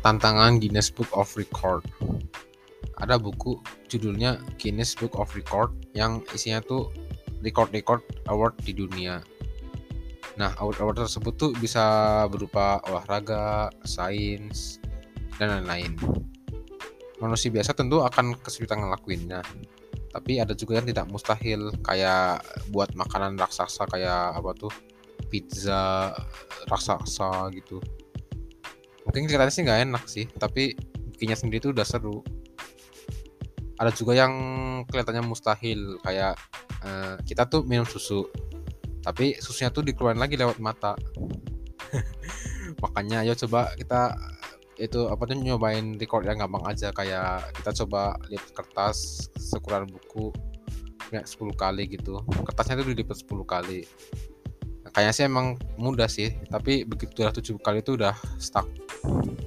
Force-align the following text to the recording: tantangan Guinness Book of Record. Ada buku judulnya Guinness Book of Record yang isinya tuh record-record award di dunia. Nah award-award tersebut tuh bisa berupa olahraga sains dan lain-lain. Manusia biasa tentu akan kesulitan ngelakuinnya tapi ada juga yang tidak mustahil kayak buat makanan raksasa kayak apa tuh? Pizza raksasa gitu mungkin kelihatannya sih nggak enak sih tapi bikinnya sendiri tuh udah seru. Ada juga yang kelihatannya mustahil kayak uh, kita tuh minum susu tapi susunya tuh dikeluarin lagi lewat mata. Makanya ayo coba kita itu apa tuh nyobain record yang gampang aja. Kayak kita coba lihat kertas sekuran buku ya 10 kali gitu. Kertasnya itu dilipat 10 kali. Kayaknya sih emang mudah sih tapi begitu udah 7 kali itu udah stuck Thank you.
tantangan 0.00 0.56
Guinness 0.56 0.88
Book 0.88 1.08
of 1.12 1.28
Record. 1.36 1.84
Ada 3.00 3.16
buku 3.16 3.60
judulnya 3.88 4.40
Guinness 4.56 4.96
Book 4.96 5.16
of 5.16 5.32
Record 5.36 5.72
yang 5.92 6.24
isinya 6.32 6.60
tuh 6.64 6.92
record-record 7.44 8.04
award 8.28 8.56
di 8.64 8.72
dunia. 8.76 9.20
Nah 10.36 10.52
award-award 10.60 11.04
tersebut 11.04 11.34
tuh 11.36 11.50
bisa 11.56 12.24
berupa 12.28 12.80
olahraga 12.88 13.72
sains 13.84 14.80
dan 15.36 15.60
lain-lain. 15.60 15.96
Manusia 17.20 17.52
biasa 17.52 17.76
tentu 17.76 18.00
akan 18.00 18.36
kesulitan 18.40 18.80
ngelakuinnya 18.80 19.44
tapi 20.10 20.42
ada 20.42 20.58
juga 20.58 20.82
yang 20.82 20.90
tidak 20.90 21.06
mustahil 21.06 21.70
kayak 21.86 22.42
buat 22.74 22.90
makanan 22.98 23.38
raksasa 23.38 23.86
kayak 23.86 24.34
apa 24.34 24.50
tuh? 24.58 24.72
Pizza 25.30 26.10
raksasa 26.66 27.46
gitu 27.54 27.78
mungkin 29.10 29.26
kelihatannya 29.26 29.50
sih 29.50 29.62
nggak 29.66 29.80
enak 29.90 30.04
sih 30.06 30.24
tapi 30.38 30.78
bikinnya 31.10 31.34
sendiri 31.34 31.58
tuh 31.58 31.74
udah 31.74 31.82
seru. 31.82 32.22
Ada 33.74 33.90
juga 33.90 34.14
yang 34.14 34.32
kelihatannya 34.86 35.26
mustahil 35.26 35.98
kayak 36.06 36.38
uh, 36.86 37.18
kita 37.26 37.50
tuh 37.50 37.66
minum 37.66 37.82
susu 37.82 38.30
tapi 39.02 39.34
susunya 39.42 39.74
tuh 39.74 39.82
dikeluarin 39.82 40.22
lagi 40.22 40.38
lewat 40.38 40.62
mata. 40.62 40.94
Makanya 42.86 43.26
ayo 43.26 43.34
coba 43.34 43.74
kita 43.74 44.14
itu 44.80 45.10
apa 45.10 45.28
tuh 45.28 45.36
nyobain 45.42 45.98
record 45.98 46.22
yang 46.24 46.38
gampang 46.38 46.62
aja. 46.70 46.94
Kayak 46.94 47.50
kita 47.58 47.84
coba 47.84 48.14
lihat 48.30 48.46
kertas 48.54 49.26
sekuran 49.34 49.90
buku 49.90 50.30
ya 51.10 51.26
10 51.26 51.52
kali 51.58 51.90
gitu. 51.90 52.22
Kertasnya 52.46 52.78
itu 52.78 52.94
dilipat 52.94 53.26
10 53.26 53.42
kali. 53.42 53.82
Kayaknya 54.94 55.12
sih 55.12 55.24
emang 55.26 55.58
mudah 55.76 56.06
sih 56.06 56.32
tapi 56.46 56.86
begitu 56.86 57.26
udah 57.26 57.34
7 57.34 57.58
kali 57.58 57.82
itu 57.82 57.98
udah 57.98 58.14
stuck 58.38 58.68
Thank 59.02 59.26
you. 59.26 59.39